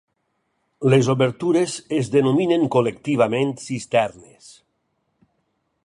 [0.93, 4.53] Les obertures es denominen col·lectivament cisternes.